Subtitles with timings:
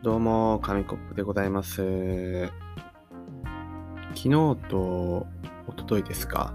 [0.00, 2.46] どうも、紙コップでございます。
[4.14, 4.30] 昨日
[4.68, 5.26] と
[5.66, 6.54] 一昨日ですか、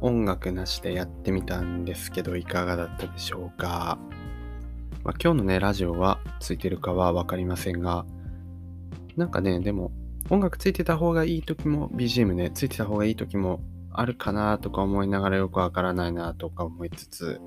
[0.00, 3.98] 音楽なしでやってみたんですけど、いかがだったでしょうか？
[5.04, 8.06] まあ、今日のね、ラジオはついてるかはわかりませんが、
[9.14, 9.92] なんかね、でも、
[10.30, 13.60] 音楽ついてた方がいい時も、BGM ね、ついてた方がいい時も
[13.92, 17.42] あるかなとか思いながらよくわからないなとか思いつつ、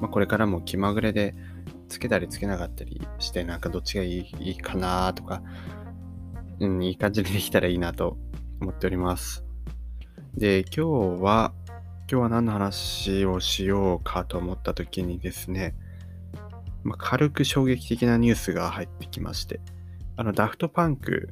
[0.00, 1.34] まあ、これからも気まぐれで
[1.88, 5.42] つけたりつけなかったりして、なんかどっちがいいかなとか、
[6.60, 8.16] うん、いい感じでできたらいいなと
[8.60, 9.44] 思っております。
[10.34, 11.52] で、今日は、
[12.10, 15.74] 今日は何の話をしようかと思った時にですね、
[16.84, 19.60] まあ、軽く衝撃的なニュースが入ってきまして、
[20.16, 21.28] あの、ダフトパンク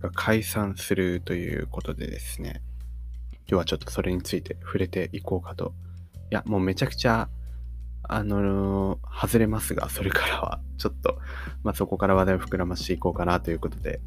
[0.00, 2.62] が解散するということでですね、
[3.48, 5.72] 今日はちょっとそれについて触れていこうかと。
[6.30, 7.28] いや、もうめちゃくちゃ
[8.08, 11.18] あのー、外れますが、それからは、ちょっと、
[11.62, 14.00] まあ、そこから話題を膨らましていこうかなということで、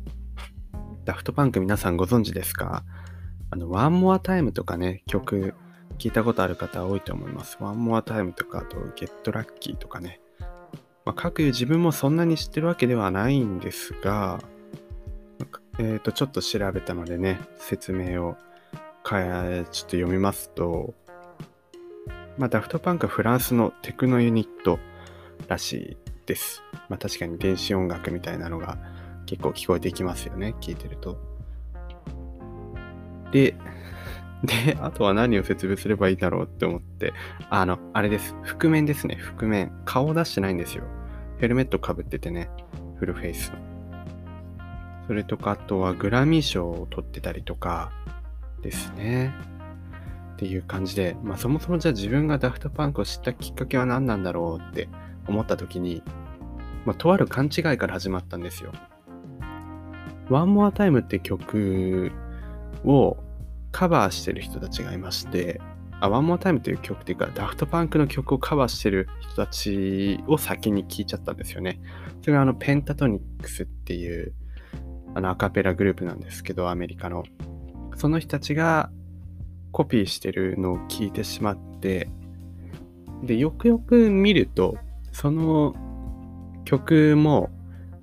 [1.06, 2.84] ダフトパンク皆さんご存知ですか？
[3.52, 5.54] あの、ワンモアタイムとかね、曲、
[5.98, 7.58] 聞いたことある方多いと思います。
[7.60, 10.20] ワンモアタイムとか、あと、ゲットラッキーとかね。
[11.06, 14.40] まあ、各自分もそんなに知ってるわけではないんですが、
[15.80, 18.36] えっ、ー、と、ちょっと調べたのでね、説明を、
[19.04, 20.94] かちょっと読みますと、
[22.38, 24.80] まあ、ダフトパンクはフランスのテクノユニット
[25.48, 26.64] らしいです。
[26.90, 28.78] まあ、確かに電子音楽みたいなのが
[29.26, 31.18] 結構聞こえてきますよね、聞いてると。
[33.32, 33.56] で、
[34.44, 37.14] で、あとは何を説明すればいいだろうって思って、
[37.50, 38.36] あの、あれです。
[38.44, 39.72] 覆面ですね、覆面。
[39.86, 40.84] 顔を出してないんですよ。
[41.40, 42.50] ヘルメットかぶっててね、
[42.98, 43.58] フルフェイスの。
[45.08, 47.92] それとか、あとはグラミー賞を取ってたりとか
[48.62, 49.34] ですね。
[50.42, 54.90] っていう感じで、まあ、そもそもじゃあ自分がダフトパンクを知ったきっかけは何なんだろうって
[55.28, 56.02] 思った時に、
[56.84, 58.72] まあ、とある勘違いから始まったんですよ。
[60.32, 62.12] One More Time って曲
[62.84, 63.18] を
[63.72, 65.62] カバーしてる人たちがいまして、
[66.00, 71.80] あ、One More Time という曲っていうか、ダフトパンクの曲をカバーしてる人たちを先に聞いちゃったんですよね。
[72.22, 74.34] それがあの、ペンタトニックスっていう、
[75.14, 77.26] あの、アカペラグループなんですけど、アメリカの。
[77.96, 78.90] その人たちが、
[79.72, 82.10] コピーしてるのを聞いてしまって、
[83.24, 84.78] で、よくよく見ると、
[85.12, 85.76] その
[86.66, 87.50] 曲も、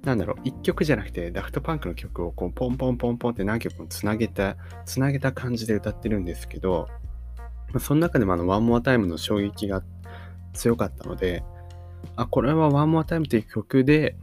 [0.02, 6.88] なんだろう、一曲じゃなくて、ダフトパンクの曲をこうポンポンポンポンって何曲もつなげた、つなげた感じで歌ってるんですけど、
[7.72, 9.82] まあその中でもあの、ワンモアタイムの衝撃が
[10.54, 11.42] 強かったので、
[12.16, 14.16] あ、これはワンモアタイムっていう曲で、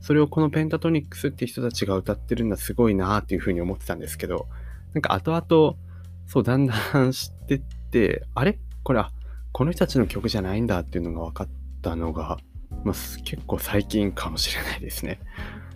[0.00, 4.48] それをこのペンタトニックスって人たちが歌ってるんだ、すごいなっていうふうに思ってたんですけど、
[4.94, 5.76] なんか後々、
[6.26, 7.58] そう、だんだん知ってっ
[7.90, 8.58] て、あれ？
[8.82, 9.10] これ、あ、
[9.52, 11.48] この人たちの曲じゃないんだっていうのが分かっ
[11.82, 12.38] たのが、
[12.84, 12.94] まあ、
[13.24, 15.20] 結構最近かもしれないですね。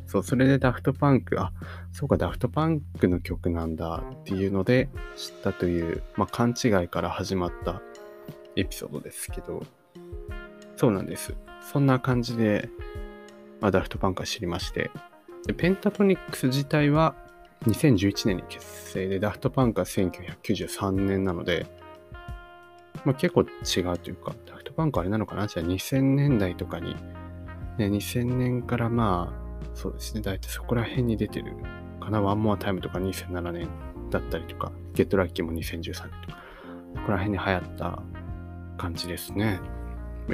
[0.06, 1.52] そう、それでダフトパンク、あ、
[1.92, 7.82] そうか、ダフトパンクの曲なんだっていうので知ったという、まあ、勘違いから始まった
[8.54, 9.62] エピソードですけど、
[10.76, 11.34] そうなんです。
[11.72, 12.70] そんな感じで、
[13.60, 14.90] まあ、ダフトパンクは知りまして、
[15.46, 17.14] でペンタトニックス自体は
[17.64, 21.66] 2011年に結成で、ダフトパンクは1993年なので、
[23.04, 25.46] まあ、結構違うというか、ダフトパンクあれなのかな？
[25.46, 26.94] じゃあ2000年代とかに、
[27.78, 31.54] ね、2000年からまあ、そうですね、大体そこら辺に出てる
[32.00, 33.68] かな、ワンモアタイムとか2007年
[34.10, 35.94] だったりとか、ゲットラッキーも2013年
[36.26, 36.42] とか、
[36.94, 38.02] そこら辺に流行った
[38.78, 39.60] 感じですね。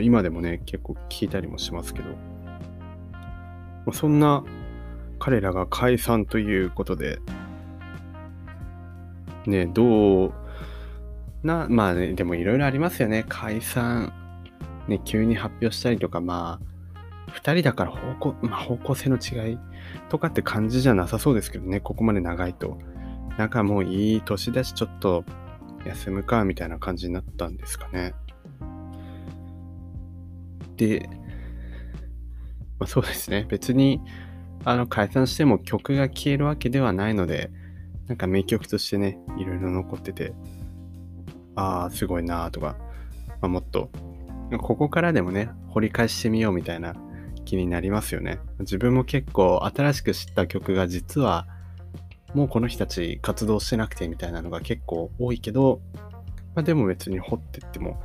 [0.00, 2.16] 今でもね、結構聞いたりもしますけど、ま
[3.88, 4.44] あ、そんな
[5.24, 7.20] 彼らが解散ということで、
[9.46, 10.32] ね、どう、
[11.44, 13.24] な、まあね、でもいろいろありますよね。
[13.28, 14.12] 解散、
[14.88, 16.58] ね、急に発表したりとか、ま
[17.28, 19.58] あ、2人だから方向、まあ、方向性の違い
[20.08, 22.76] とかって感じじゃなさそうですけどね、ここまで長いと。
[23.38, 25.24] なんかもういい年だし、ちょっと
[25.86, 28.12] 休むか、みたいな感じになったんですかね。
[30.76, 31.08] で、
[32.80, 33.46] まあ、そうですね。
[33.48, 34.00] 別に、
[34.64, 37.50] あの解散しても曲が消えるわけではないので、
[38.08, 40.34] なんか名曲としてね、いろいろ残ってて、
[41.54, 42.76] ああ、すごいなとか、
[43.40, 43.90] まあ、もっと、
[44.58, 46.94] ここからでもね、掘り返してみようみたいな
[47.44, 48.38] 気になりますよね。
[48.60, 51.46] 自分も結構新しく知った曲が実は、
[52.34, 55.80] もうこの人たち活動してなくてみたいなのが結構多いけど、
[56.54, 58.02] まあ、でも別に掘ってっても、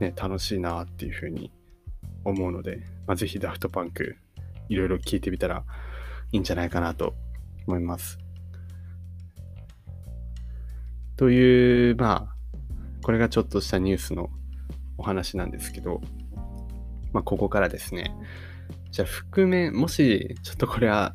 [0.00, 1.52] ね、楽しいなっていうふうに
[2.24, 4.16] 思うので、まあ、ぜひダフトパンク
[4.68, 5.64] いろいろ聞いてみたら
[6.34, 7.14] いいんじゃないかなと
[7.68, 8.18] 思います。
[11.16, 12.34] という、まあ、
[13.04, 14.30] これがちょっとしたニュースの
[14.98, 16.00] お話なんですけど、
[17.12, 18.12] まあ、ここからですね、
[18.90, 21.14] じゃあ覆面、もし、ちょっとこれは、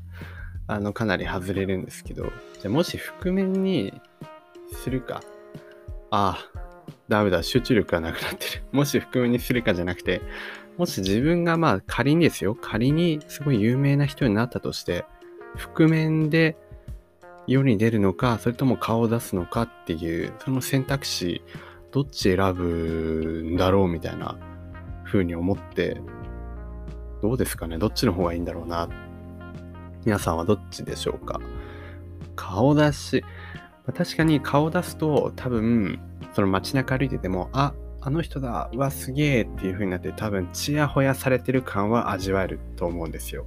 [0.68, 2.32] あの、かなり外れるんですけど、じゃ
[2.68, 3.92] あもし覆面に
[4.72, 5.22] するか。
[6.12, 6.69] ああ、
[7.10, 8.64] ダメだ、集中力がなくなってる。
[8.72, 10.22] もし覆面にするかじゃなくて、
[10.78, 15.04] もし自分がまあ仮にですよ、仮にすごい有名な人になったとして、
[15.58, 16.56] 覆面で
[17.48, 21.42] 世に出るのか、それとも顔を出すのかっていう、その選択肢、
[21.92, 24.38] どっち選ぶんだろうみたいな
[25.04, 26.00] 風に思って、
[27.24, 27.80] どうですかね？
[27.80, 28.88] どっちの方がいいんだろうな？
[30.06, 31.42] 皆さんはどっちでしょうか？
[32.36, 33.26] 顔出し。
[33.94, 36.00] 確かに顔を出すと多分、
[36.34, 43.46] その街中歩いてても、あ、あの人だ、わ、すげえっていう風になって多分、ちやほやされてる感は味わえると思うんですよ。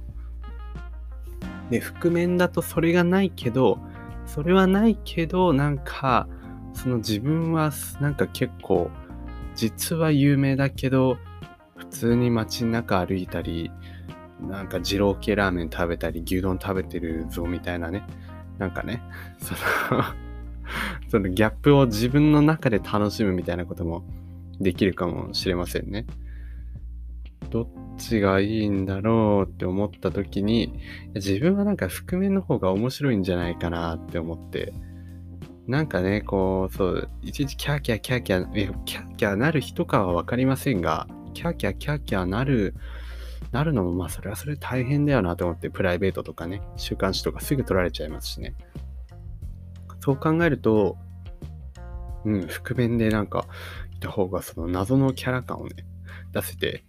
[1.69, 3.79] で、覆面だとそれがないけど、
[4.25, 6.27] それはないけど、なんか、
[6.73, 8.89] その自分はなんか結構、
[9.55, 11.17] 実は有名だけど、
[11.75, 13.71] 普通に街中歩いたり、
[14.41, 18.03] なんか二郎系ラーメン食べたり、牛丼食べてるぞみたいなね。
[18.57, 19.01] なんかね、
[19.39, 19.53] そ
[19.95, 20.03] の
[21.09, 24.03] そのギャップを自分の中で楽しむみたいなことも
[24.59, 26.05] できるかもしれませんね。
[27.49, 27.67] どっ
[27.97, 30.73] ちがいいんだろうって思った時に、
[31.13, 34.73] 自分はなんか覆面の方が面白いんじゃないかなって思って、
[35.67, 42.75] なんかね、こう、そう、いちいちキャーキャーキャーキャー、キャーキャーなる人かはわかりませんが、キャーキャーキャーキャーなる、
[43.51, 48.55] なるのもまあそれはそれ大変だよなと思って、プライベートとかね、週刊誌とかすぐ取られちゃいますしね。
[50.03, 50.97] そう考えると、
[52.25, 53.47] うん、覆面でなんか
[53.95, 55.85] いた方がその謎のキャラ感をね、
[56.33, 56.83] 出せて、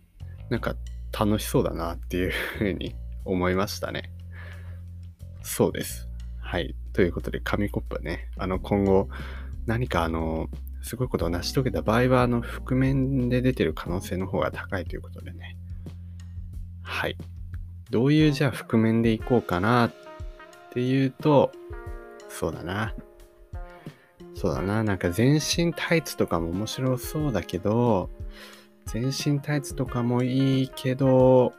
[0.50, 0.74] なんか
[1.16, 4.10] 楽しそうだなっていうふうに 思いましたね。
[5.42, 6.08] そうです。
[6.40, 6.74] はい。
[6.92, 9.08] ということで、紙コップはね、あの、今後、
[9.64, 10.50] 何かあの、
[10.82, 15.56] すごいことを成し遂げた場合は、あの、覆面で出てる可能性の方が高いということでね。
[16.82, 17.16] はい。
[17.90, 19.92] どういうじゃあ覆面でいこうかなっ
[20.72, 21.52] ていうと、
[22.34, 22.92] そうだな。
[24.34, 24.82] そうだな。
[24.82, 28.10] なんか全身タイツとかも面白そうだけど、
[28.86, 31.52] 全身タイツとかもいいけど、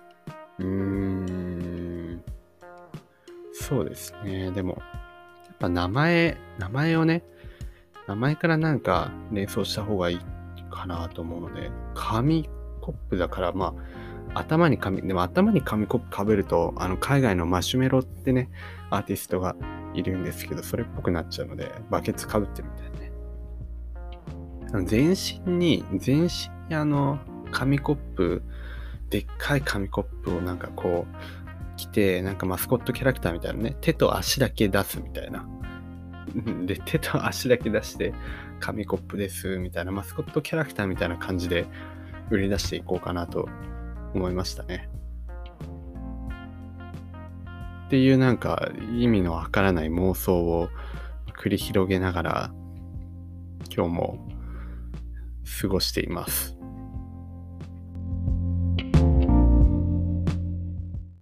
[0.60, 2.24] うーん、
[3.54, 4.52] そうですね。
[4.52, 4.78] でも、
[5.46, 7.24] やっぱ名前、名前をね、
[8.08, 10.20] 名前からなんか連想した方がいい
[10.70, 12.50] かなと思うので、紙
[12.82, 13.74] コップだから、ま
[14.34, 18.50] あ、頭に紙、でも頭に紙コップかぶると、あの、海外のマシュメロってね、
[18.90, 19.56] アーティストが
[19.96, 22.92] いるんですけど、それっぽくなっちゃうので、バケツかぶってるみたい
[24.72, 24.86] なね。
[24.86, 26.30] 全身に、全身
[26.70, 27.20] にあの、
[27.52, 28.44] 紙コップ、
[29.10, 31.16] でっかい紙コップをなんかこう、
[31.78, 35.48] 着て、なんかマスコットキャラクターみたいなね、手と足だけ出すみたいな。
[36.66, 38.14] で、手と足だけ出して、
[38.60, 41.66] 紙コップです、みたいな、マスコットキャラクターみたいな感じで
[42.30, 43.48] 売り出していこうかなと
[44.14, 44.90] 思いましたね。
[47.86, 50.70] っていうなんか意味のわからない妄想を
[51.42, 52.52] 繰り広げながら
[53.76, 54.28] 今日も
[55.62, 56.55] 過ごしています。